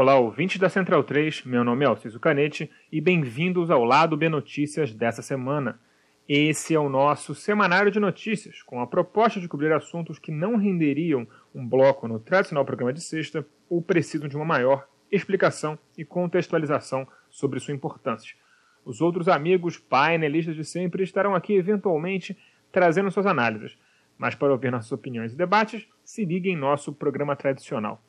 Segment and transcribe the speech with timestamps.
[0.00, 4.28] Olá, ouvintes da Central 3, meu nome é Alciso Canete e bem-vindos ao Lado B
[4.28, 5.80] Notícias dessa semana.
[6.28, 10.54] Esse é o nosso semanário de notícias, com a proposta de cobrir assuntos que não
[10.54, 16.04] renderiam um bloco no tradicional programa de sexta ou precisam de uma maior explicação e
[16.04, 18.36] contextualização sobre sua importância.
[18.84, 22.38] Os outros amigos painelistas de sempre estarão aqui eventualmente
[22.70, 23.76] trazendo suas análises,
[24.16, 28.00] mas para ouvir nossas opiniões e debates, se ligue em nosso programa tradicional.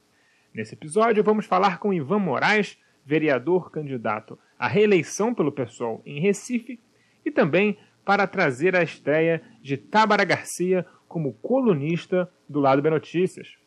[0.54, 6.80] Nesse episódio, vamos falar com Ivan Moraes, vereador candidato à reeleição pelo PSOL em Recife,
[7.26, 13.58] e também para trazer a estreia de Tábara Garcia como colunista do Lado B Notícias.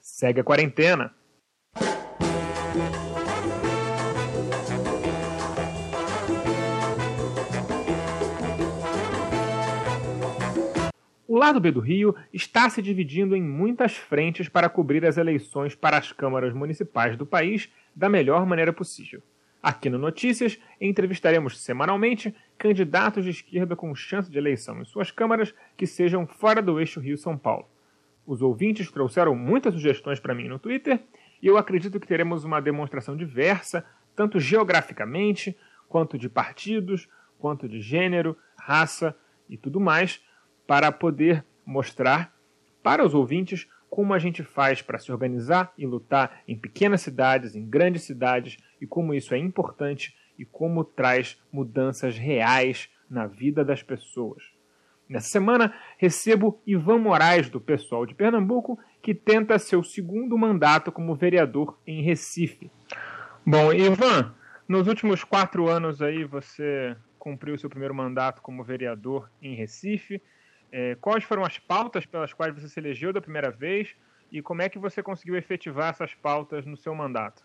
[0.00, 1.14] Segue a quarentena!
[11.38, 15.96] Lado B do Rio está se dividindo em muitas frentes para cobrir as eleições para
[15.96, 19.22] as câmaras municipais do país da melhor maneira possível.
[19.62, 25.54] Aqui no Notícias, entrevistaremos semanalmente candidatos de esquerda com chance de eleição em suas câmaras
[25.76, 27.68] que sejam fora do eixo Rio-São Paulo.
[28.26, 31.00] Os ouvintes trouxeram muitas sugestões para mim no Twitter
[31.42, 35.56] e eu acredito que teremos uma demonstração diversa, tanto geograficamente,
[35.88, 39.16] quanto de partidos, quanto de gênero, raça
[39.48, 40.20] e tudo mais
[40.68, 42.36] para poder mostrar
[42.82, 47.56] para os ouvintes como a gente faz para se organizar e lutar em pequenas cidades,
[47.56, 53.64] em grandes cidades, e como isso é importante e como traz mudanças reais na vida
[53.64, 54.42] das pessoas.
[55.08, 61.16] Nessa semana, recebo Ivan Moraes, do pessoal de Pernambuco, que tenta seu segundo mandato como
[61.16, 62.70] vereador em Recife.
[63.44, 64.34] Bom, Ivan,
[64.68, 70.20] nos últimos quatro anos aí você cumpriu seu primeiro mandato como vereador em Recife.
[70.70, 73.94] É, quais foram as pautas pelas quais você se elegeu da primeira vez
[74.30, 77.42] e como é que você conseguiu efetivar essas pautas no seu mandato?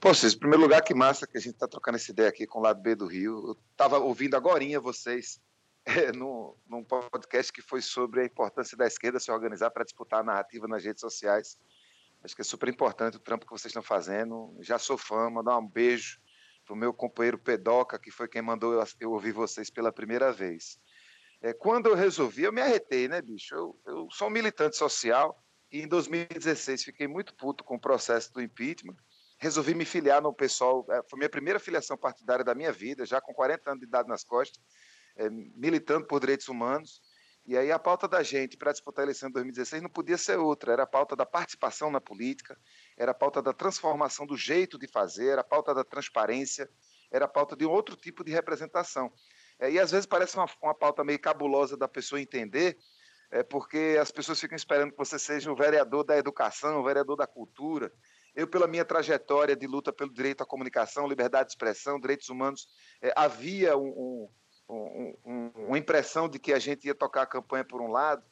[0.00, 2.46] Pô, Cícero, em primeiro lugar, que massa que a gente está trocando essa ideia aqui
[2.46, 3.48] com o lado B do Rio.
[3.48, 5.40] Eu estava ouvindo agora vocês
[5.84, 10.20] é, no, num podcast que foi sobre a importância da esquerda se organizar para disputar
[10.20, 11.58] a narrativa nas redes sociais.
[12.24, 14.56] Acho que é super importante o trampo que vocês estão fazendo.
[14.60, 16.20] Já sou fã, mandar um beijo
[16.64, 20.32] para o meu companheiro Pedoca, que foi quem mandou eu, eu ouvir vocês pela primeira
[20.32, 20.80] vez.
[21.42, 23.52] É, quando eu resolvi, eu me arretei, né, bicho?
[23.52, 25.36] Eu, eu sou um militante social
[25.72, 28.94] e em 2016 fiquei muito puto com o processo do impeachment.
[29.40, 33.20] Resolvi me filiar no pessoal, é, foi minha primeira filiação partidária da minha vida, já
[33.20, 34.62] com 40 anos de idade nas costas,
[35.16, 37.02] é, militando por direitos humanos.
[37.44, 40.38] E aí a pauta da gente para disputar a eleição de 2016 não podia ser
[40.38, 42.56] outra, era a pauta da participação na política,
[42.96, 46.70] era a pauta da transformação do jeito de fazer, era a pauta da transparência,
[47.10, 49.12] era a pauta de outro tipo de representação.
[49.62, 52.76] É, e às vezes parece uma, uma pauta meio cabulosa da pessoa entender,
[53.30, 57.16] é, porque as pessoas ficam esperando que você seja o vereador da educação, o vereador
[57.16, 57.92] da cultura.
[58.34, 62.66] Eu, pela minha trajetória de luta pelo direito à comunicação, liberdade de expressão, direitos humanos,
[63.00, 64.28] é, havia um,
[64.68, 68.24] um, um, uma impressão de que a gente ia tocar a campanha por um lado,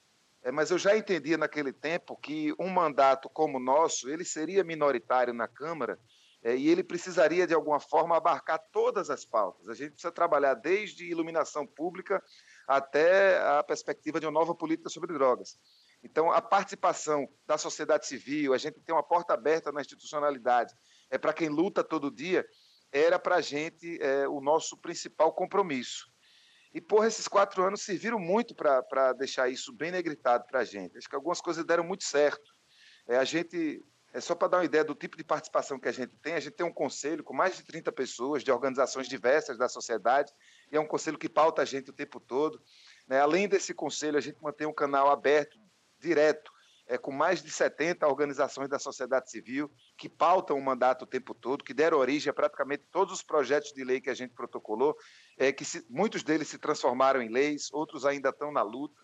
[0.43, 4.65] é, mas eu já entendia naquele tempo que um mandato como o nosso, ele seria
[4.65, 5.97] minoritário na Câmara,
[6.43, 9.69] é, e ele precisaria, de alguma forma, abarcar todas as pautas.
[9.69, 12.23] A gente precisa trabalhar desde iluminação pública
[12.67, 15.59] até a perspectiva de uma nova política sobre drogas.
[16.03, 20.75] Então, a participação da sociedade civil, a gente tem uma porta aberta na institucionalidade,
[21.11, 22.47] é para quem luta todo dia,
[22.91, 26.11] era para a gente é, o nosso principal compromisso.
[26.73, 30.97] E, por esses quatro anos serviram muito para deixar isso bem negritado para a gente.
[30.97, 32.51] Acho que algumas coisas deram muito certo.
[33.09, 35.93] É, a gente é só para dar uma ideia do tipo de participação que a
[35.93, 36.35] gente tem.
[36.35, 40.33] A gente tem um conselho com mais de 30 pessoas de organizações diversas da sociedade,
[40.71, 42.61] e é um conselho que pauta a gente o tempo todo.
[43.07, 43.21] Né?
[43.21, 45.59] Além desse conselho, a gente mantém um canal aberto,
[45.99, 46.51] direto,
[46.89, 51.33] é, com mais de 70 organizações da sociedade civil que pautam o mandato o tempo
[51.33, 54.97] todo, que deram origem a praticamente todos os projetos de lei que a gente protocolou,
[55.39, 59.01] é, que se, muitos deles se transformaram em leis, outros ainda estão na luta.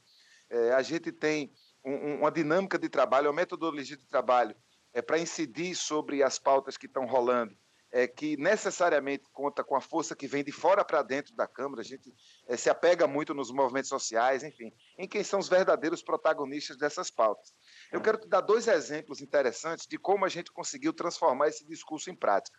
[0.51, 1.53] É, a gente tem
[1.85, 4.57] um, uma dinâmica de trabalho, uma metodologia de trabalho
[4.97, 7.55] é, para incidir sobre as pautas que estão rolando,
[7.93, 11.83] é, que necessariamente conta com a força que vem de fora para dentro da Câmara,
[11.83, 12.11] a gente
[12.49, 17.11] é, se apega muito nos movimentos sociais, enfim, em quem são os verdadeiros protagonistas dessas
[17.11, 17.53] pautas.
[17.93, 22.09] Eu quero te dar dois exemplos interessantes de como a gente conseguiu transformar esse discurso
[22.09, 22.59] em prática.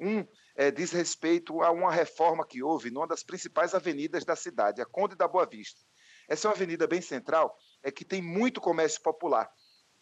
[0.00, 0.26] Um
[0.56, 4.86] é, diz respeito a uma reforma que houve numa das principais avenidas da cidade, a
[4.86, 5.82] Conde da Boa Vista.
[6.26, 9.46] Essa é uma avenida bem central, é que tem muito comércio popular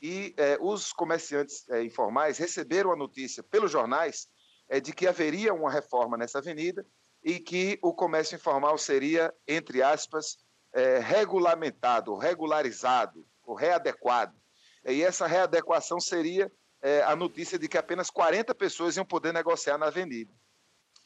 [0.06, 4.28] e é, os comerciantes é, informais receberam a notícia pelos jornais
[4.68, 6.84] é, de que haveria uma reforma nessa avenida
[7.22, 10.36] e que o comércio informal seria, entre aspas,
[11.04, 14.36] regulamentado, regularizado, ou readequado.
[14.84, 16.52] E essa readequação seria
[16.82, 20.34] é, a notícia de que apenas 40 pessoas iam poder negociar na avenida.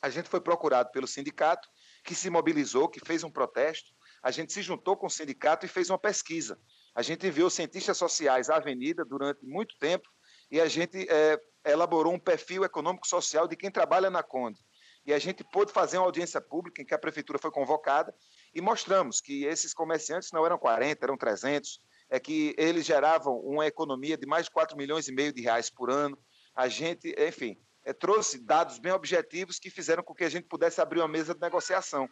[0.02, 1.68] A gente foi procurado pelo sindicato,
[2.02, 3.92] que se mobilizou, que fez um protesto.
[4.20, 6.58] A gente se juntou com o sindicato e fez uma pesquisa.
[6.98, 10.08] A gente enviou cientistas sociais à avenida durante muito tempo
[10.50, 14.58] e a gente é, elaborou um perfil econômico-social de quem trabalha na Conde.
[15.06, 18.12] E a gente pôde fazer uma audiência pública em que a prefeitura foi convocada
[18.52, 21.78] e mostramos que esses comerciantes não eram 40, eram 300,
[22.10, 25.70] é que eles geravam uma economia de mais de 4 milhões e meio de reais
[25.70, 26.18] por ano.
[26.52, 30.80] A gente, enfim, é, trouxe dados bem objetivos que fizeram com que a gente pudesse
[30.80, 32.08] abrir uma mesa de negociação.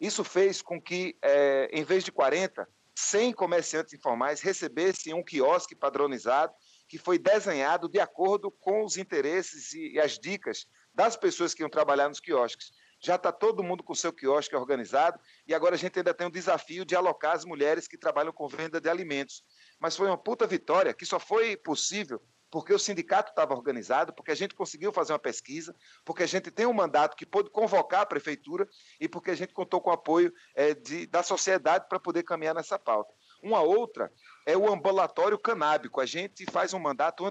[0.00, 5.74] Isso fez com que, é, em vez de 40, 100 comerciantes informais recebessem um quiosque
[5.74, 6.52] padronizado
[6.88, 11.70] que foi desenhado de acordo com os interesses e, as dicas das pessoas que iam
[11.70, 12.70] trabalhar nos quiosques.
[13.00, 16.30] Já está todo mundo com seu quiosque organizado e agora a gente ainda tem o
[16.30, 19.42] desafio de alocar as mulheres que trabalham com venda de alimentos.
[19.80, 22.22] Mas foi uma puta vitória que só foi possível
[22.52, 26.50] porque o sindicato estava organizado, porque a gente conseguiu fazer uma pesquisa, porque a gente
[26.50, 28.68] tem um mandato que pôde convocar a prefeitura
[29.00, 32.54] e porque a gente contou com o apoio é, de, da sociedade para poder caminhar
[32.54, 33.10] nessa pauta.
[33.42, 34.12] Uma outra
[34.46, 35.98] é o ambulatório canábico.
[35.98, 37.24] A gente faz um mandato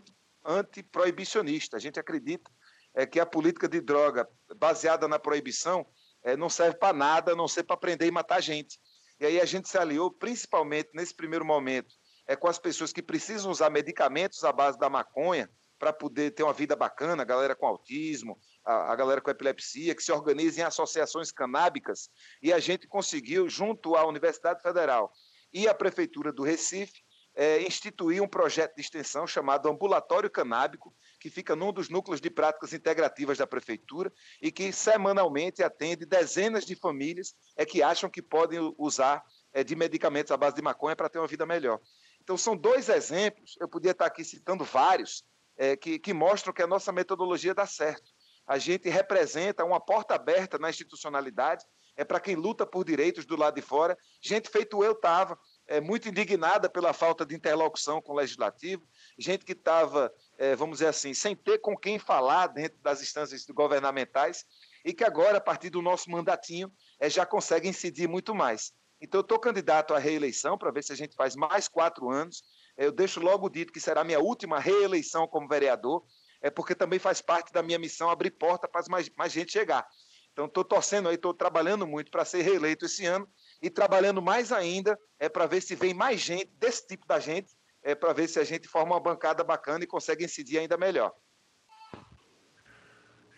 [0.44, 1.78] antiproibicionista.
[1.78, 2.50] Anti a gente acredita
[2.96, 4.28] é, que a política de droga
[4.58, 5.86] baseada na proibição
[6.24, 8.80] é, não serve para nada, a não ser para prender e matar gente.
[9.20, 11.94] E aí a gente se aliou, principalmente nesse primeiro momento,
[12.32, 16.44] é com as pessoas que precisam usar medicamentos à base da maconha para poder ter
[16.44, 20.64] uma vida bacana, a galera com autismo, a, a, galera com epilepsia, que se organizem
[20.64, 22.10] em associações canábicas.
[22.42, 25.12] E a gente conseguiu, junto à Universidade Federal
[25.52, 27.04] e à Prefeitura do Recife,
[27.36, 32.30] é, instituir um projeto de extensão chamado Ambulatório Canábico, que fica num dos núcleos de
[32.30, 34.12] práticas integrativas da Prefeitura
[34.42, 39.22] e que semanalmente atende dezenas de famílias é, que acham que podem usar
[39.54, 41.80] é, de medicamentos à base de maconha para ter uma vida melhor.
[42.22, 45.24] Então, são dois exemplos, eu podia estar aqui citando vários,
[45.58, 48.12] é, que, que mostram que a nossa metodologia dá certo.
[48.48, 51.66] A gente representa uma porta aberta na institucionalidade,
[51.98, 53.98] é para quem luta por direitos do lado de fora.
[54.22, 55.38] Gente feito eu estava,
[55.68, 58.88] é, muito indignada pela falta de interlocução com o legislativo,
[59.18, 63.46] gente que estava, é, vamos dizer assim, sem ter com quem falar dentro das instâncias
[63.46, 64.46] governamentais,
[64.86, 68.74] e que agora, a partir do nosso mandatinho, é, já consegue incidir muito mais.
[69.02, 72.44] Então, eu estou candidato à reeleição para ver se a gente faz mais quatro anos.
[72.78, 76.06] Eu deixo logo dito que será minha última reeleição como vereador,
[76.40, 79.88] é porque também faz parte da minha missão abrir porta para mais, mais gente chegar.
[80.32, 83.28] Então, estou torcendo aí, estou trabalhando muito para ser reeleito esse ano
[83.62, 87.54] e trabalhando mais ainda é para ver se vem mais gente desse tipo da gente,
[87.84, 91.12] é para ver se a gente forma uma bancada bacana e consegue incidir ainda melhor.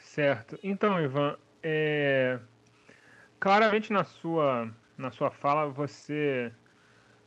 [0.03, 0.59] Certo.
[0.61, 2.39] Então, Ivan, é...
[3.39, 6.51] claramente na sua na sua fala você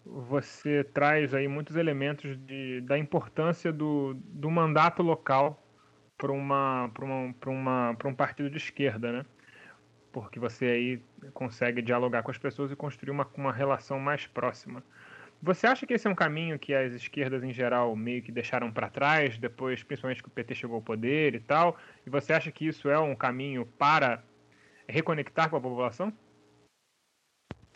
[0.05, 5.61] você traz aí muitos elementos de, da importância do, do mandato local
[6.17, 9.27] para uma, uma, uma, um partido de esquerda, né?
[10.13, 11.03] Porque você aí
[11.35, 14.83] consegue dialogar com as pessoas e construir uma, uma relação mais próxima.
[15.43, 18.73] Você acha que esse é um caminho que as esquerdas em geral meio que deixaram
[18.73, 21.77] para trás, depois, principalmente que o PT chegou ao poder e tal?
[22.07, 24.23] E você acha que isso é um caminho para
[24.89, 26.13] reconectar com a população?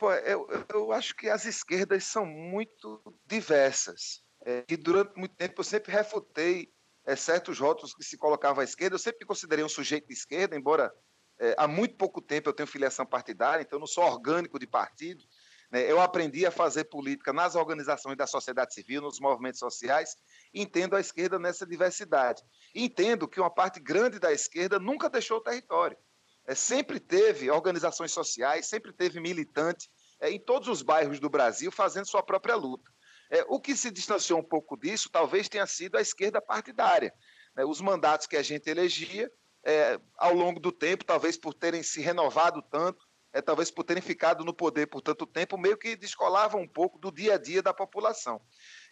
[0.01, 4.25] Pô, eu, eu acho que as esquerdas são muito diversas.
[4.47, 6.73] É, e durante muito tempo eu sempre refutei
[7.05, 8.95] é, certos rótulos que se colocavam à esquerda.
[8.95, 10.91] Eu sempre me considerei um sujeito de esquerda, embora
[11.39, 14.67] é, há muito pouco tempo eu tenho filiação partidária, então eu não sou orgânico de
[14.67, 15.23] partido.
[15.71, 15.83] Né?
[15.83, 20.17] Eu aprendi a fazer política nas organizações da sociedade civil, nos movimentos sociais,
[20.55, 22.43] entendo a esquerda nessa diversidade.
[22.75, 25.99] Entendo que uma parte grande da esquerda nunca deixou o território
[26.47, 31.71] é, sempre teve organizações sociais, sempre teve militante é, em todos os bairros do Brasil
[31.71, 32.91] fazendo sua própria luta.
[33.31, 37.15] É, o que se distanciou um pouco disso talvez tenha sido a esquerda partidária.
[37.55, 37.65] Né?
[37.65, 39.31] Os mandatos que a gente elegia,
[39.65, 44.03] é, ao longo do tempo, talvez por terem se renovado tanto, é, talvez por terem
[44.03, 47.63] ficado no poder por tanto tempo, meio que descolavam um pouco do dia a dia
[47.63, 48.41] da população.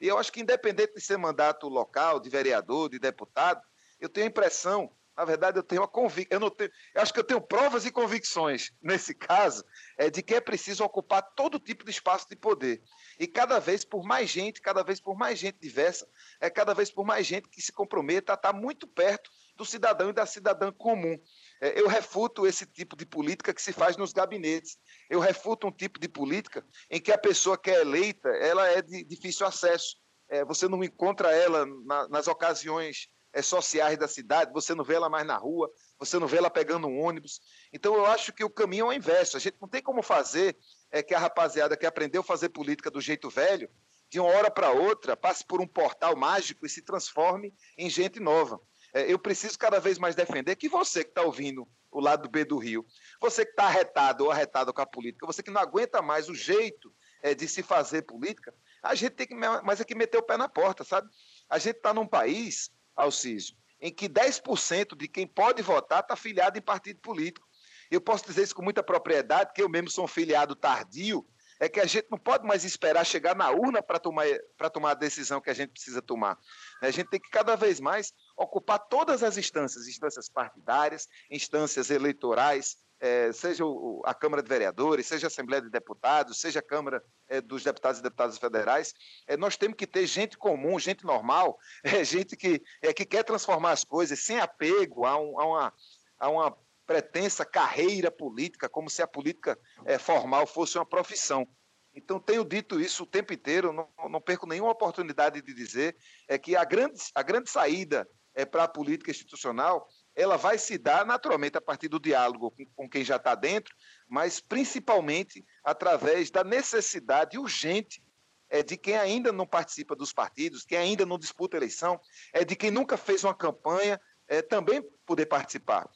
[0.01, 3.61] E eu acho que, independente de ser mandato local, de vereador, de deputado,
[4.01, 6.37] eu tenho a impressão na verdade, eu tenho uma convicção.
[6.37, 9.65] Eu, não tenho, eu acho que eu tenho provas e convicções, nesse caso,
[9.97, 12.81] é, de que é preciso ocupar todo tipo de espaço de poder.
[13.19, 16.09] E cada vez por mais gente, cada vez por mais gente diversa,
[16.41, 20.11] é cada vez por mais gente que se comprometa a estar muito perto do cidadão
[20.11, 21.19] e da cidadã comum.
[21.61, 24.79] É, eu refuto esse tipo de política que se faz nos gabinetes.
[25.11, 28.81] Eu refuto um tipo de política em que a pessoa que é eleita ela é
[28.81, 29.97] de difícil acesso.
[30.29, 33.09] É, você não encontra ela na, nas ocasiões
[33.39, 36.51] é, sociais da cidade, você não vê ela mais na rua, você não vê ela
[36.51, 37.41] pegando um ônibus.
[37.73, 39.37] Então eu acho que o caminho é o inverso.
[39.37, 40.57] A gente não tem como fazer
[40.91, 43.71] é, que a rapaziada que aprendeu a fazer política do jeito velho
[44.11, 48.19] de uma hora para outra, passe por um portal mágico e se transforme em gente
[48.19, 48.59] nova.
[48.93, 52.45] É, eu preciso cada vez mais defender que você que está ouvindo o lado B
[52.45, 52.87] do Rio,
[53.21, 56.35] você que está arretado ou arretado com a política, você que não aguenta mais o
[56.35, 56.93] jeito
[57.23, 60.37] é, de se fazer política, a gente tem que mais é que meter o pé
[60.37, 61.09] na porta, sabe?
[61.49, 66.59] A gente está num país, Alcísio, em que 10% de quem pode votar está filiado
[66.59, 67.47] em partido político.
[67.91, 71.27] Eu posso dizer isso com muita propriedade, que eu mesmo sou um filiado tardio,
[71.61, 74.27] é que a gente não pode mais esperar chegar na urna para tomar,
[74.73, 76.39] tomar a decisão que a gente precisa tomar.
[76.81, 82.77] A gente tem que cada vez mais ocupar todas as instâncias, instâncias partidárias, instâncias eleitorais,
[83.01, 87.03] é, seja o, a Câmara de Vereadores, seja a Assembleia de Deputados, seja a Câmara
[87.29, 88.95] é, dos Deputados e Deputadas Federais,
[89.27, 93.23] é, nós temos que ter gente comum, gente normal, é, gente que, é, que quer
[93.23, 95.73] transformar as coisas sem apego a, um, a, uma,
[96.19, 101.47] a uma pretensa carreira política, como se a política é, formal fosse uma profissão.
[101.95, 105.97] Então, tenho dito isso o tempo inteiro, não, não perco nenhuma oportunidade de dizer
[106.29, 110.77] é que a grande, a grande saída é, para a política institucional ela vai se
[110.77, 113.73] dar naturalmente a partir do diálogo com, quem já está dentro,
[114.09, 118.03] mas principalmente através da necessidade urgente
[118.51, 122.01] é, de quem ainda não participa dos partidos, quem ainda não disputa eleição,
[122.33, 125.89] é de quem nunca fez uma campanha, é, também poder participar.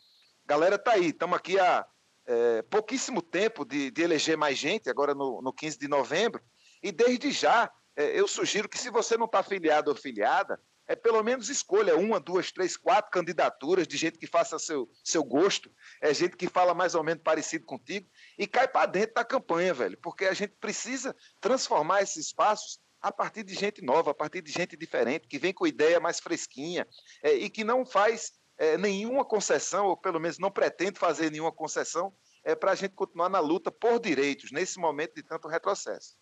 [0.46, 1.84] Galera, tá aí, estamos aqui há
[2.24, 6.40] é, pouquíssimo tempo de, de, eleger mais gente, agora no, no 15 de novembro,
[6.80, 10.96] e desde já é, eu sugiro que se você não está afiliado ou filiada, é
[10.96, 15.70] pelo menos escolha uma, duas, três, quatro candidaturas de gente que faça seu, seu gosto,
[16.00, 18.08] é gente que fala mais ou menos parecido contigo
[18.38, 23.10] e cai para dentro da campanha, velho, porque a gente precisa transformar esses espaços a
[23.10, 26.86] partir de gente nova, a partir de gente diferente, que vem com ideia mais fresquinha
[27.22, 31.50] é, e que não faz é, nenhuma concessão, ou pelo menos não pretende fazer nenhuma
[31.50, 36.16] concessão, é, para a gente continuar na luta por direitos, nesse momento de tanto retrocesso.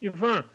[0.00, 0.48] Ivan,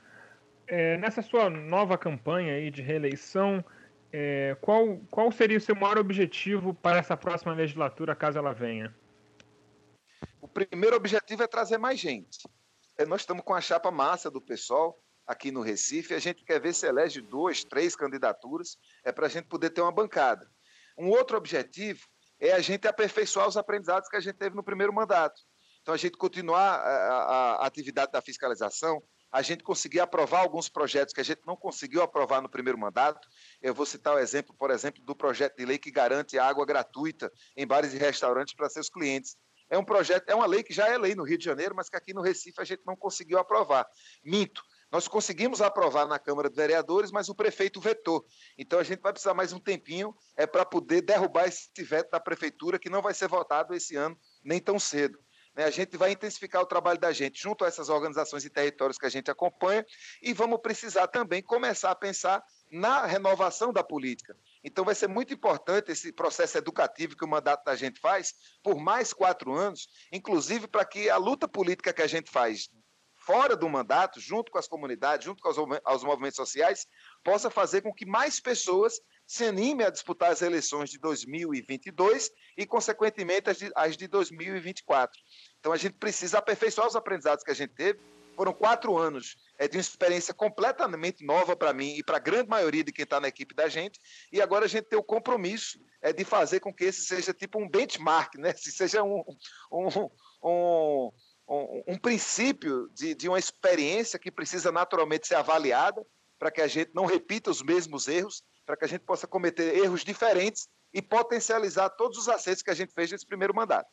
[0.68, 3.64] é, nessa sua nova campanha aí de reeleição,
[4.12, 8.94] é, qual, qual seria o seu maior objetivo para essa próxima legislatura, caso ela venha?
[10.42, 12.48] O primeiro objetivo é trazer mais gente.
[12.98, 16.60] É, nós estamos com a chapa massa do pessoal aqui no Recife, a gente quer
[16.60, 20.50] ver se elege duas, três candidaturas, é para a gente poder ter uma bancada.
[20.98, 22.00] Um outro objetivo
[22.40, 25.42] é a gente aperfeiçoar os aprendizados que a gente teve no primeiro mandato.
[25.82, 30.70] Então, a gente continuar a, a, a atividade da fiscalização, a gente conseguir aprovar alguns
[30.70, 33.28] projetos que a gente não conseguiu aprovar no primeiro mandato.
[33.62, 37.32] Eu vou citar o exemplo, por exemplo, do projeto de lei que garante água gratuita
[37.56, 39.36] em bares e restaurantes para seus clientes.
[39.70, 41.90] É um projeto, é uma lei que já é lei no Rio de Janeiro, mas
[41.90, 43.86] que aqui no Recife a gente não conseguiu aprovar.
[44.24, 44.62] Minto.
[44.90, 48.26] Nós conseguimos aprovar na Câmara de Vereadores, mas o prefeito vetou.
[48.58, 52.22] Então a gente vai precisar mais um tempinho é para poder derrubar esse veto da
[52.22, 55.20] prefeitura que não vai ser votado esse ano nem tão cedo.
[55.58, 55.64] Né?
[55.64, 59.08] A gente vai intensificar o trabalho da gente junto a essas organizações e territórios que
[59.08, 59.84] a gente acompanha
[60.22, 64.38] e vamos precisar também começar a pensar na renovação da política.
[64.64, 68.78] Então vai ser muito importante esse processo educativo que o mandato da gente faz por
[68.78, 72.70] mais quatro anos, inclusive para que a luta política que a gente faz
[73.16, 76.88] fora do mandato, junto com as comunidades, junto com os, movimentos sociais,
[77.24, 82.66] possa fazer com que mais pessoas se animem a disputar as eleições de 2022 e,
[82.66, 85.20] consequentemente, as de, as de 2024.
[85.60, 88.00] Então, a gente precisa aperfeiçoar os aprendizados que a gente teve.
[88.38, 92.48] Foram quatro anos é, de uma experiência completamente nova para mim e para a grande
[92.48, 94.00] maioria de quem está na equipe da gente.
[94.32, 97.62] E agora a gente tem o compromisso é, de fazer com que esse seja tipo
[97.62, 98.54] um benchmark, né?
[98.54, 99.24] Se seja um,
[99.72, 99.88] um,
[100.44, 101.12] um
[101.50, 106.06] um, um princípio de, de uma experiência que precisa naturalmente ser avaliada
[106.38, 109.78] para que a gente não repita os mesmos erros, para que a gente possa cometer
[109.78, 113.90] erros diferentes e potencializar todos os acertos que a gente fez nesse primeiro mandato.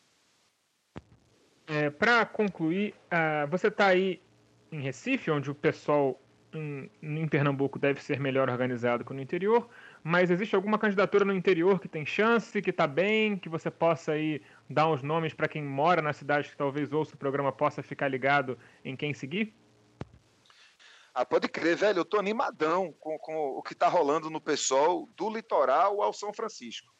[1.67, 4.21] É, para concluir, uh, você está aí
[4.73, 6.21] em Recife, onde o pessoal
[6.53, 9.69] em, em, Pernambuco deve ser melhor organizado que no interior,
[10.03, 14.13] mas existe alguma candidatura no interior que tem chance, que está bem, que você possa
[14.13, 17.83] aí dar uns nomes para quem mora na cidade que talvez ouça o programa possa
[17.83, 19.55] ficar ligado em quem seguir?
[21.15, 22.01] Ah, pode crer, velho.
[22.01, 26.35] Eu tô animadão com, com o que está rolando no pessoal do litoral ao São
[26.35, 26.93] Francisco.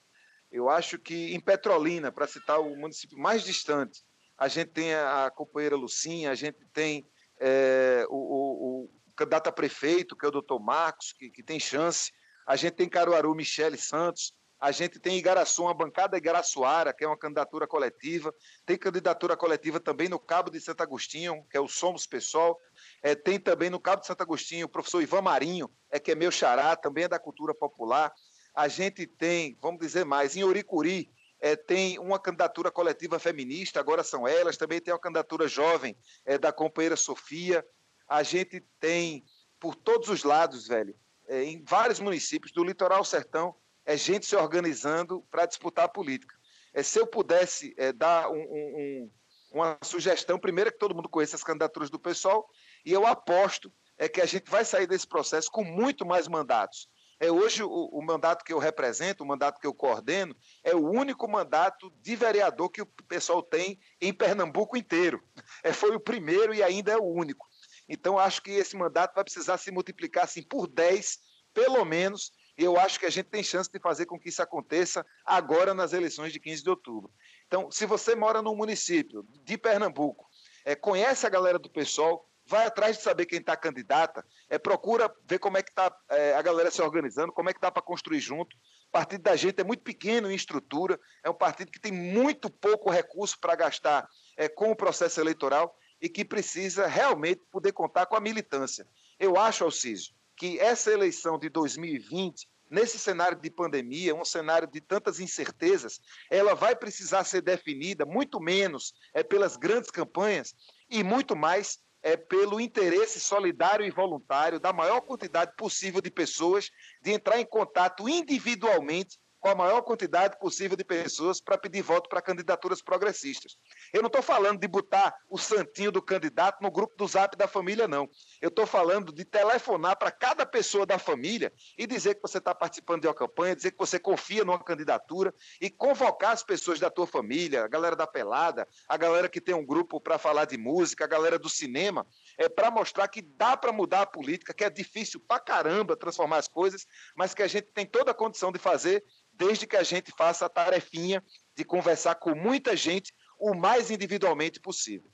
[0.53, 4.05] Eu acho que em Petrolina, para citar o município mais distante,
[4.39, 7.05] a gente tem a companheira Lucinha, a gente tem
[7.41, 11.59] é, o, o, o, candidato a prefeito, que é o doutor Marcos, que, que tem
[11.59, 12.13] chance.
[12.47, 14.33] A gente tem Caruaru, Michele Santos.
[14.61, 18.33] A gente tem Igaraçu, uma bancada Igaraçuara, que é uma candidatura coletiva.
[18.65, 22.59] Tem candidatura coletiva também no Cabo de Santo Agostinho, que é o Somos Pessoal.
[23.05, 26.15] É, tem também no Cabo de Santo Agostinho o professor Ivan Marinho, é que é
[26.15, 28.11] meu xará, também é da cultura popular.
[28.55, 34.03] A gente tem, vamos dizer mais, em Oricuri, é, tem uma candidatura coletiva feminista, agora
[34.03, 34.57] são elas.
[34.57, 35.95] Também tem uma candidatura jovem
[36.25, 37.63] é, da companheira Sofia.
[38.09, 39.23] a gente tem
[39.61, 40.95] por todos os lados, velho,
[41.29, 46.35] é, em vários municípios do litoral sertão, é gente se organizando para disputar a política.
[46.73, 49.11] É, se eu pudesse é, dar um, um,
[49.53, 52.49] uma sugestão, primeiro que todo mundo conheça as candidaturas do pessoal,
[52.85, 56.89] e eu aposto é que a gente vai sair desse processo com muito mais mandatos.
[57.21, 60.85] É, hoje, o, o, mandato que eu represento, o mandato que eu coordeno, é o
[60.85, 65.23] único mandato de vereador que o pessoal tem em Pernambuco inteiro.
[65.63, 67.47] É, foi o primeiro e ainda é o único.
[67.89, 71.19] Então, acho que esse mandato vai precisar se multiplicar assim, por 10,
[71.53, 74.43] pelo menos, e eu acho que a gente tem chance de fazer com que isso
[74.43, 77.13] aconteça agora nas eleições de 15 de outubro.
[77.47, 80.29] Então, se você mora num município de Pernambuco,
[80.65, 85.13] é, conhece a galera do pessoal, vai atrás de saber quem está candidata, é, procura
[85.25, 87.83] ver como é que está é, a galera se organizando, como é que dá para
[87.83, 88.55] construir junto.
[88.89, 92.51] O partido da gente é muito pequeno em estrutura, é um partido que tem muito
[92.51, 98.07] pouco recurso para gastar é, com o processo eleitoral e que precisa realmente poder contar
[98.07, 98.87] com a militância.
[99.19, 104.81] Eu acho, Alcísio, que essa eleição de 2020, nesse cenário de pandemia, um cenário de
[104.81, 110.55] tantas incertezas, ela vai precisar ser definida muito menos é, pelas grandes campanhas
[110.91, 116.71] e muito mais é, pelo interesse solidário e voluntário da maior quantidade possível de pessoas
[117.01, 122.09] de entrar em contato individualmente com a maior quantidade possível de pessoas para pedir voto
[122.09, 123.59] para candidaturas progressistas.
[123.93, 127.47] Eu não estou falando de botar o santinho do candidato no grupo do zap da
[127.47, 128.09] família, não.
[128.41, 132.55] Eu estou falando de telefonar para cada pessoa da família e dizer que você está
[132.55, 136.89] participando de uma campanha, dizer que você confia numa candidatura e convocar as pessoas da
[136.89, 140.57] tua família, a galera da pelada, a galera que tem um grupo para falar de
[140.57, 142.07] música, a galera do cinema,
[142.39, 146.39] é para mostrar que dá para mudar a política, que é difícil para caramba transformar
[146.39, 149.05] as coisas, mas que a gente tem toda a condição de fazer
[149.37, 151.23] desde que a gente faça a tarefinha
[151.57, 155.11] de conversar com muita gente o mais individualmente possível.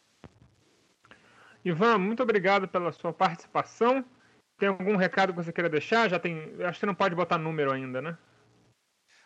[1.64, 4.05] Ivan, muito obrigado pela sua participação.
[4.59, 6.09] Tem algum recado que você queira deixar?
[6.09, 8.16] Já tem, acho que não pode botar número ainda, né?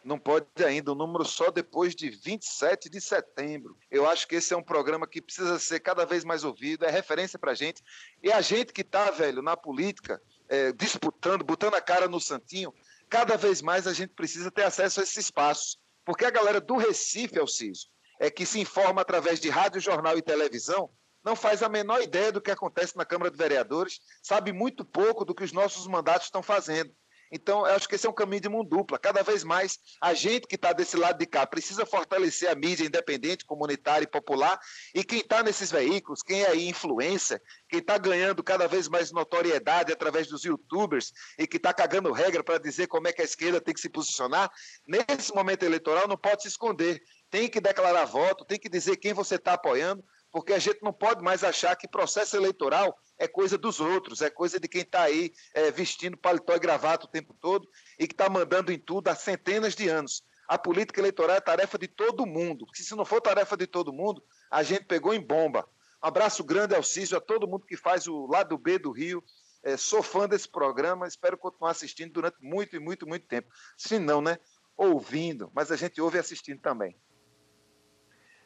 [0.05, 3.77] Não pode ainda, o número só depois de 27 de setembro.
[3.91, 6.91] Eu acho que esse é um programa que precisa ser cada vez mais ouvido, é
[6.91, 7.83] referência para gente.
[8.23, 12.75] E a gente que está, velho, na política, é, disputando, botando a cara no santinho,
[13.15, 15.79] cada vez mais a gente precisa ter acesso a esses espaços.
[16.05, 17.87] Porque a galera do Recife, Alciso,
[18.19, 20.91] é que se informa através de rádio, jornal e televisão,
[21.23, 25.25] não faz a menor ideia do que acontece na Câmara de Vereadores, sabe muito pouco
[25.25, 26.93] do que os nossos mandatos estão fazendo.
[27.33, 28.99] Então, eu acho que esse é um caminho de mão dupla.
[28.99, 32.85] Cada vez mais, a gente que está desse lado de cá precisa fortalecer a mídia
[32.87, 34.59] independente, comunitária e popular.
[34.95, 39.13] E quem está nesses veículos, quem é aí influência, quem está ganhando cada vez mais
[39.13, 43.25] notoriedade através dos youtubers e que está cagando regra para dizer como é que a
[43.25, 44.51] esquerda tem que se posicionar,
[44.87, 47.01] nesse momento eleitoral não pode se esconder.
[47.31, 50.93] Tem que declarar voto, tem que dizer quem você está apoiando, porque a gente não
[50.93, 55.03] pode mais achar que processo eleitoral é coisa dos outros, é coisa de quem está
[55.03, 59.07] aí é, vestindo paletó e gravata o tempo todo e que está mandando em tudo
[59.07, 60.25] há centenas de anos.
[60.49, 63.93] A política eleitoral é tarefa de todo mundo, porque se não for tarefa de todo
[63.93, 65.69] mundo, a gente pegou em bomba.
[66.03, 69.23] Um abraço grande ao Cício, a todo mundo que faz o lado B do Rio.
[69.63, 73.49] É, sou fã desse programa, espero continuar assistindo durante muito e muito, muito tempo.
[73.79, 74.37] Se não, né?
[74.77, 76.97] Ouvindo, mas a gente ouve assistindo também.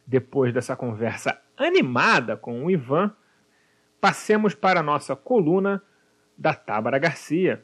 [0.09, 3.15] Depois dessa conversa animada com o Ivan,
[4.01, 5.83] passemos para a nossa coluna
[6.35, 7.63] da Tábara Garcia.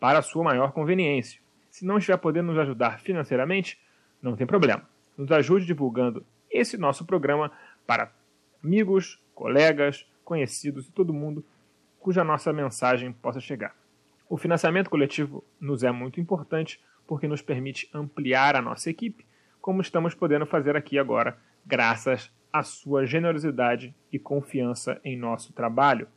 [0.00, 1.40] para sua maior conveniência.
[1.70, 3.78] Se não estiver podendo nos ajudar financeiramente,
[4.22, 4.82] não tem problema.
[5.16, 7.52] Nos ajude divulgando esse nosso programa
[7.86, 8.12] para
[8.62, 11.44] amigos, colegas, conhecidos e todo mundo
[12.00, 13.74] cuja nossa mensagem possa chegar.
[14.28, 19.24] O financiamento coletivo nos é muito importante porque nos permite ampliar a nossa equipe,
[19.60, 26.08] como estamos podendo fazer aqui agora, graças à sua generosidade e confiança em nosso trabalho.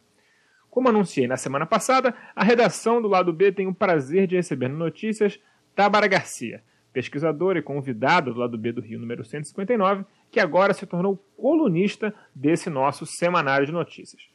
[0.70, 4.68] Como anunciei na semana passada, a redação do lado B tem o prazer de receber
[4.68, 5.40] notícias
[5.76, 10.86] Tábara Garcia, pesquisador e convidado do lado B do Rio número 159, que agora se
[10.86, 14.30] tornou colunista desse nosso semanário de notícias.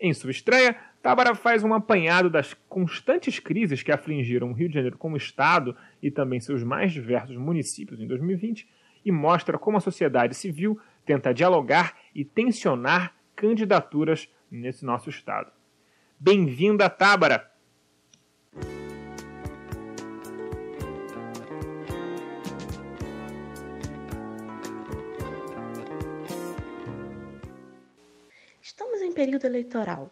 [0.00, 4.74] Em sua estreia, Tábara faz um apanhado das constantes crises que afligiram o Rio de
[4.74, 8.68] Janeiro como Estado e também seus mais diversos municípios em 2020
[9.04, 15.57] e mostra como a sociedade civil tenta dialogar e tensionar candidaturas nesse nosso Estado.
[16.20, 17.48] Bem-vinda, Tábara!
[28.60, 30.10] Estamos em período eleitoral.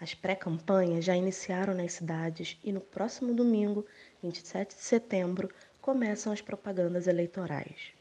[0.00, 3.86] As pré-campanhas já iniciaram nas cidades e no próximo domingo,
[4.20, 5.48] 27 de setembro,
[5.80, 7.92] começam as propagandas eleitorais.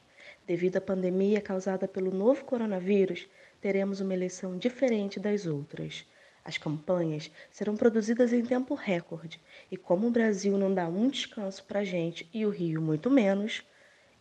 [0.47, 3.29] Devido à pandemia causada pelo novo coronavírus,
[3.61, 6.07] teremos uma eleição diferente das outras.
[6.47, 11.63] As campanhas serão produzidas em tempo recorde e, como o Brasil não dá um descanso
[11.63, 13.63] para a gente e o Rio muito menos,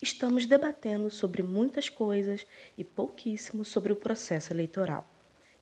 [0.01, 2.47] estamos debatendo sobre muitas coisas
[2.79, 5.07] e pouquíssimo sobre o processo eleitoral.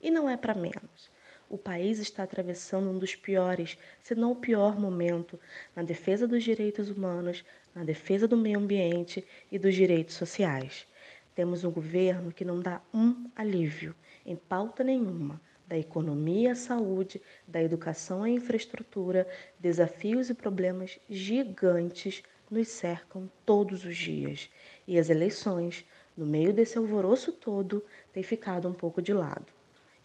[0.01, 1.11] E não é para menos.
[1.49, 5.37] O país está atravessando um dos piores, se não o pior momento,
[5.75, 7.43] na defesa dos direitos humanos,
[7.75, 10.87] na defesa do meio ambiente e dos direitos sociais.
[11.35, 13.93] Temos um governo que não dá um alívio,
[14.25, 15.41] em pauta nenhuma
[15.73, 19.27] da economia à saúde, da educação à infraestrutura,
[19.59, 24.51] desafios e problemas gigantes nos cercam todos os dias.
[24.87, 25.83] E as eleições,
[26.15, 27.83] no meio desse alvoroço todo,
[28.13, 29.47] têm ficado um pouco de lado.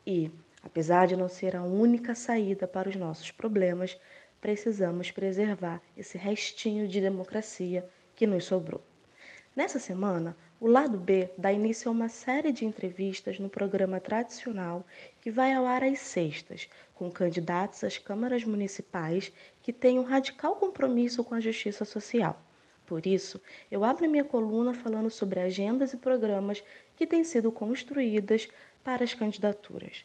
[0.07, 0.31] E,
[0.62, 4.00] apesar de não ser a única saída para os nossos problemas,
[4.40, 8.81] precisamos preservar esse restinho de democracia que nos sobrou.
[9.54, 14.85] Nessa semana, o lado B dá início a uma série de entrevistas no programa tradicional
[15.21, 20.57] que vai ao ar às sextas, com candidatos às câmaras municipais que têm um radical
[20.57, 22.42] compromisso com a justiça social.
[22.85, 23.40] Por isso,
[23.71, 26.64] eu abro minha coluna falando sobre agendas e programas
[26.97, 28.49] que têm sido construídas
[28.83, 30.05] para as candidaturas.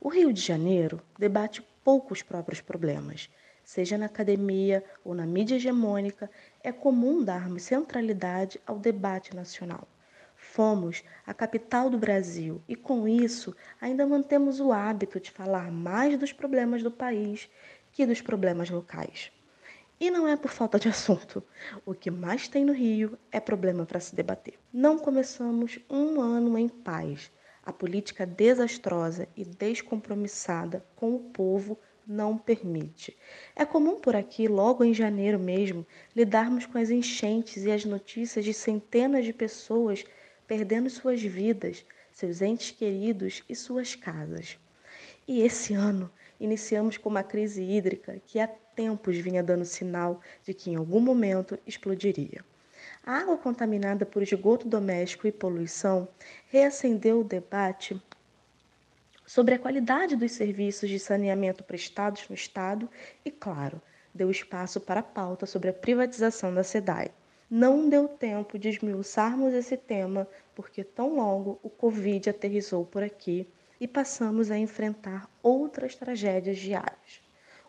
[0.00, 3.28] O Rio de Janeiro debate pouco os próprios problemas.
[3.68, 6.30] Seja na academia ou na mídia hegemônica,
[6.64, 9.86] é comum darmos centralidade ao debate nacional.
[10.34, 16.18] Fomos a capital do Brasil e, com isso, ainda mantemos o hábito de falar mais
[16.18, 17.50] dos problemas do país
[17.92, 19.30] que dos problemas locais.
[20.00, 21.44] E não é por falta de assunto.
[21.84, 24.58] O que mais tem no Rio é problema para se debater.
[24.72, 27.30] Não começamos um ano em paz.
[27.62, 33.14] A política desastrosa e descompromissada com o povo não permite.
[33.54, 38.44] É comum por aqui, logo em janeiro mesmo, lidarmos com as enchentes e as notícias
[38.44, 40.04] de centenas de pessoas
[40.46, 44.58] perdendo suas vidas, seus entes queridos e suas casas.
[45.26, 50.54] E esse ano iniciamos com uma crise hídrica que há tempos vinha dando sinal de
[50.54, 52.42] que em algum momento explodiria.
[53.04, 56.08] A água contaminada por esgoto doméstico e poluição
[56.46, 58.00] reacendeu o debate
[59.28, 62.88] sobre a qualidade dos serviços de saneamento prestados no Estado
[63.22, 63.78] e, claro,
[64.14, 67.10] deu espaço para a pauta sobre a privatização da SEDAI.
[67.50, 73.46] Não deu tempo de esmiuçarmos esse tema, porque tão logo o Covid aterrizou por aqui
[73.78, 77.20] e passamos a enfrentar outras tragédias diárias.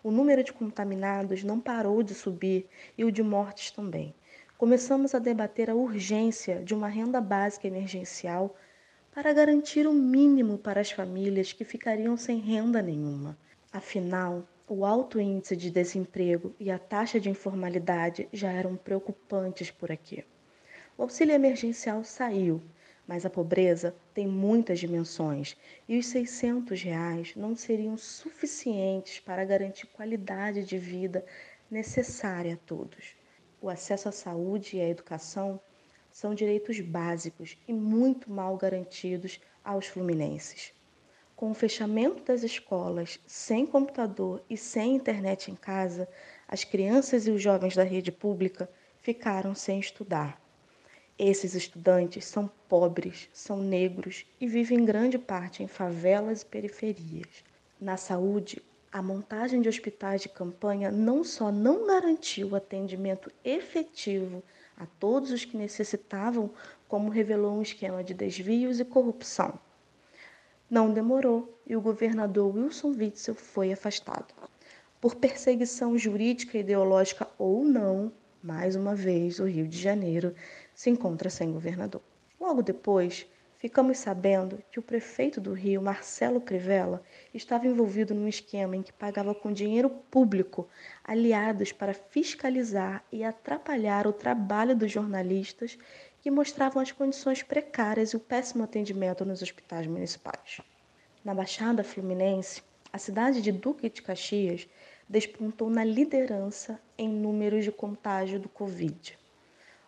[0.01, 4.15] O número de contaminados não parou de subir e o de mortes também.
[4.57, 8.55] Começamos a debater a urgência de uma renda básica emergencial
[9.11, 13.37] para garantir o mínimo para as famílias que ficariam sem renda nenhuma.
[13.71, 19.91] Afinal, o alto índice de desemprego e a taxa de informalidade já eram preocupantes por
[19.91, 20.23] aqui.
[20.95, 22.61] O auxílio emergencial saiu,
[23.07, 29.87] mas a pobreza tem muitas dimensões e os 600 reais não seriam suficientes para garantir
[29.87, 31.25] qualidade de vida
[31.71, 33.15] necessária a todos.
[33.59, 35.59] O acesso à saúde e à educação
[36.19, 40.73] são direitos básicos e muito mal garantidos aos fluminenses.
[41.33, 46.09] Com o fechamento das escolas, sem computador e sem internet em casa,
[46.45, 48.69] as crianças e os jovens da rede pública
[49.01, 50.41] ficaram sem estudar.
[51.17, 57.45] Esses estudantes são pobres, são negros e vivem em grande parte em favelas e periferias.
[57.79, 64.43] Na saúde, a montagem de hospitais de campanha não só não garantiu atendimento efetivo
[64.79, 66.49] a todos os que necessitavam,
[66.87, 69.59] como revelou um esquema de desvios e corrupção.
[70.69, 74.33] Não demorou e o governador Wilson Witzel foi afastado.
[75.01, 78.11] Por perseguição jurídica e ideológica ou não,
[78.41, 80.33] mais uma vez o Rio de Janeiro
[80.73, 82.01] se encontra sem governador.
[82.39, 83.27] Logo depois,
[83.59, 88.93] ficamos sabendo que o prefeito do Rio, Marcelo Crivella, estava envolvido num esquema em que
[88.93, 90.67] pagava com dinheiro público
[91.03, 95.77] aliados para fiscalizar e atrapalhar o trabalho dos jornalistas
[96.21, 100.61] que mostravam as condições precárias e o péssimo atendimento nos hospitais municipais.
[101.23, 104.67] Na Baixada Fluminense, a cidade de Duque de Caxias
[105.07, 109.17] despontou na liderança em números de contágio do Covid.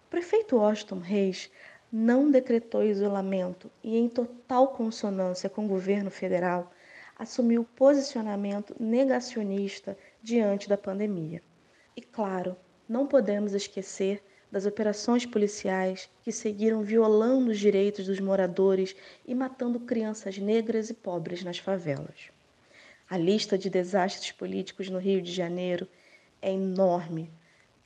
[0.05, 1.49] O prefeito Washington Reis
[1.91, 6.71] não decretou isolamento e, em total consonância com o governo federal,
[7.19, 11.41] assumiu posicionamento negacionista diante da pandemia.
[11.95, 12.55] E, claro,
[12.87, 19.79] não podemos esquecer das operações policiais que seguiram violando os direitos dos moradores e matando
[19.79, 22.31] crianças negras e pobres nas favelas.
[23.09, 25.87] A lista de desastres políticos no Rio de Janeiro
[26.41, 27.31] é enorme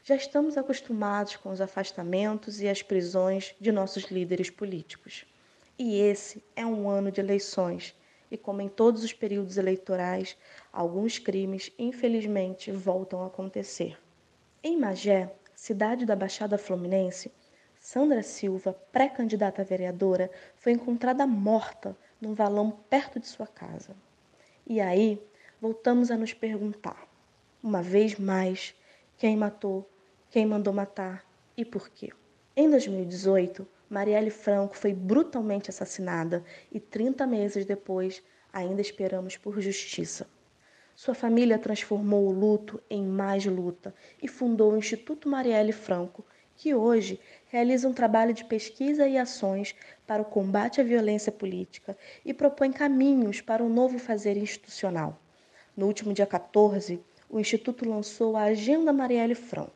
[0.07, 5.25] já estamos acostumados com os afastamentos e as prisões de nossos líderes políticos.
[5.79, 7.95] E esse é um ano de eleições,
[8.29, 10.37] e como em todos os períodos eleitorais,
[10.71, 13.97] alguns crimes, infelizmente, voltam a acontecer.
[14.63, 17.31] Em Magé, cidade da Baixada Fluminense,
[17.79, 23.95] Sandra Silva, pré-candidata a vereadora, foi encontrada morta num valão perto de sua casa.
[24.67, 25.19] E aí,
[25.59, 27.07] voltamos a nos perguntar,
[27.63, 28.75] uma vez mais,
[29.17, 29.89] quem matou
[30.35, 32.09] quem mandou matar e por quê.
[32.57, 38.21] Em 2018, Marielle Franco foi brutalmente assassinada e 30 meses depois
[38.51, 40.27] ainda esperamos por justiça.
[40.93, 46.25] Sua família transformou o luto em mais luta e fundou o Instituto Marielle Franco,
[46.57, 47.17] que hoje
[47.47, 49.73] realiza um trabalho de pesquisa e ações
[50.05, 55.17] para o combate à violência política e propõe caminhos para um novo fazer institucional.
[55.77, 59.74] No último dia 14, o Instituto lançou a Agenda Marielle Franco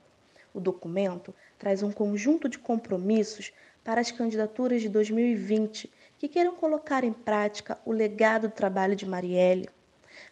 [0.53, 3.51] o documento traz um conjunto de compromissos
[3.83, 9.05] para as candidaturas de 2020 que queiram colocar em prática o legado do trabalho de
[9.05, 9.69] Marielle,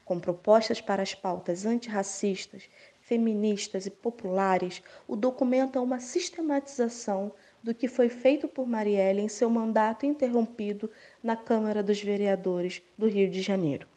[0.04, 7.32] com propostas para as pautas antirracistas, feministas e populares, o documento é uma sistematização
[7.64, 10.92] do que foi feito por Marielle em seu mandato interrompido
[11.24, 13.88] na Câmara dos Vereadores do Rio de Janeiro.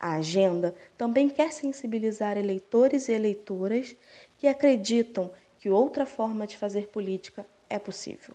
[0.00, 3.96] A agenda também quer sensibilizar eleitores e eleitoras
[4.38, 8.34] que acreditam que outra forma de fazer política é possível.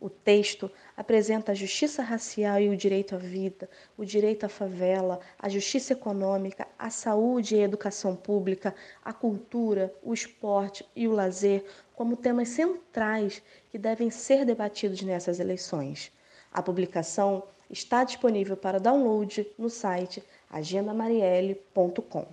[0.00, 5.20] O texto apresenta a justiça racial e o direito à vida, o direito à favela,
[5.38, 11.12] a justiça econômica, a saúde e a educação pública, a cultura, o esporte e o
[11.12, 16.10] lazer como temas centrais que devem ser debatidos nessas eleições.
[16.50, 22.26] A publicação está disponível para download no site agendamarielle.com.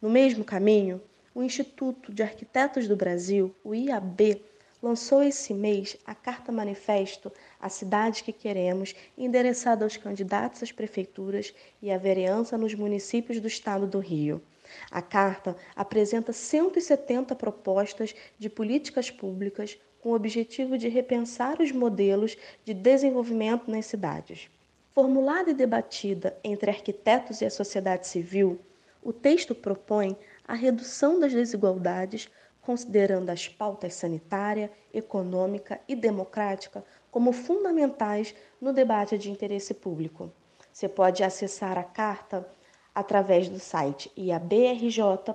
[0.00, 1.02] No mesmo caminho,
[1.34, 4.42] o Instituto de Arquitetos do Brasil, o IAB,
[4.82, 11.54] lançou esse mês a Carta Manifesto A Cidade que Queremos, endereçada aos candidatos às prefeituras
[11.82, 14.42] e à vereança nos municípios do estado do Rio.
[14.90, 22.36] A carta apresenta 170 propostas de políticas públicas com o objetivo de repensar os modelos
[22.64, 24.48] de desenvolvimento nas cidades.
[24.92, 28.58] Formulada e debatida entre arquitetos e a sociedade civil,
[29.02, 30.16] o texto propõe
[30.50, 32.28] a redução das desigualdades,
[32.60, 40.32] considerando as pautas sanitária, econômica e democrática como fundamentais no debate de interesse público.
[40.72, 42.44] Você pode acessar a carta
[42.92, 45.30] através do site iabrj.org.br.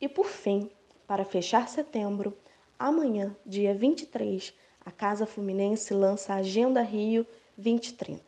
[0.00, 0.70] E por fim,
[1.04, 2.38] para fechar setembro,
[2.78, 4.54] amanhã, dia 23,
[4.86, 8.22] a Casa Fluminense lança a Agenda Rio 2030.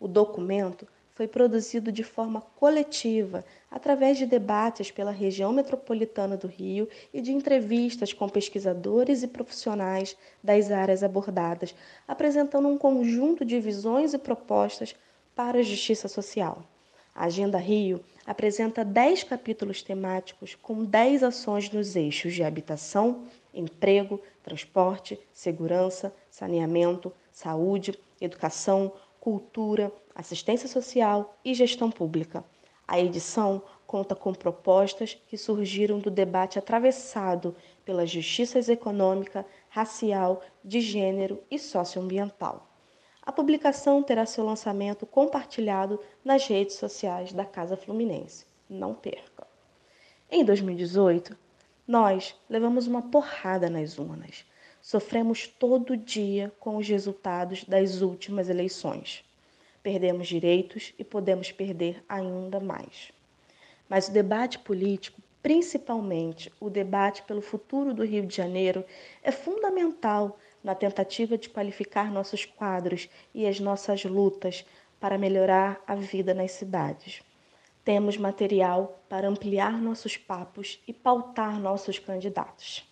[0.00, 0.84] O documento
[1.20, 7.30] foi produzido de forma coletiva, através de debates pela região metropolitana do Rio e de
[7.30, 11.74] entrevistas com pesquisadores e profissionais das áreas abordadas,
[12.08, 14.96] apresentando um conjunto de visões e propostas
[15.36, 16.64] para a justiça social.
[17.14, 24.18] A Agenda Rio apresenta 10 capítulos temáticos com 10 ações nos eixos de habitação, emprego,
[24.42, 32.44] transporte, segurança, saneamento, saúde, educação, cultura, assistência social e gestão pública.
[32.86, 40.80] A edição conta com propostas que surgiram do debate atravessado pela justiça econômica, racial, de
[40.80, 42.68] gênero e socioambiental.
[43.22, 48.44] A publicação terá seu lançamento compartilhado nas redes sociais da Casa Fluminense.
[48.68, 49.46] Não perca!
[50.30, 51.36] Em 2018,
[51.88, 54.44] nós levamos uma porrada nas urnas.
[54.82, 59.24] Sofremos todo dia com os resultados das últimas eleições.
[59.82, 63.12] Perdemos direitos e podemos perder ainda mais.
[63.88, 68.84] Mas o debate político, principalmente o debate pelo futuro do Rio de Janeiro,
[69.22, 74.64] é fundamental na tentativa de qualificar nossos quadros e as nossas lutas
[75.00, 77.22] para melhorar a vida nas cidades.
[77.82, 82.86] Temos material para ampliar nossos papos e pautar nossos candidatos.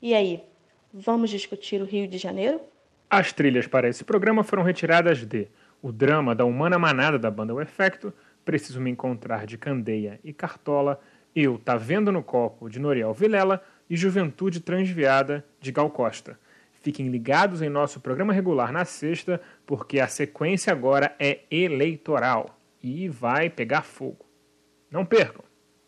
[0.00, 0.44] E aí,
[0.92, 2.60] vamos discutir o Rio de Janeiro?
[3.10, 5.48] As trilhas para esse programa foram retiradas de
[5.80, 8.12] O Drama da Humana Manada da banda O Efecto,
[8.44, 11.00] Preciso Me Encontrar de Candeia e Cartola,
[11.34, 16.38] Eu Tá Vendo no Copo de Noriel Vilela e Juventude Transviada de Gal Costa.
[16.80, 23.08] Fiquem ligados em nosso programa regular na sexta, porque a sequência agora é eleitoral e
[23.08, 24.24] vai pegar fogo.
[24.90, 25.47] Não percam!